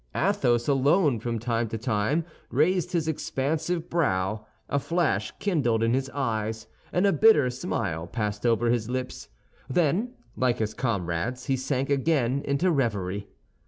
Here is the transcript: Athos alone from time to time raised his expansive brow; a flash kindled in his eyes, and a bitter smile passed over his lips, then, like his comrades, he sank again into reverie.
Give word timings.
Athos 0.15 0.67
alone 0.67 1.19
from 1.19 1.37
time 1.37 1.67
to 1.67 1.77
time 1.77 2.25
raised 2.49 2.91
his 2.91 3.07
expansive 3.07 3.87
brow; 3.87 4.47
a 4.67 4.79
flash 4.79 5.31
kindled 5.37 5.83
in 5.83 5.93
his 5.93 6.09
eyes, 6.09 6.65
and 6.91 7.05
a 7.05 7.13
bitter 7.13 7.51
smile 7.51 8.07
passed 8.07 8.43
over 8.43 8.71
his 8.71 8.89
lips, 8.89 9.29
then, 9.69 10.13
like 10.35 10.57
his 10.57 10.73
comrades, 10.73 11.45
he 11.45 11.55
sank 11.55 11.91
again 11.91 12.41
into 12.45 12.71
reverie. 12.71 13.27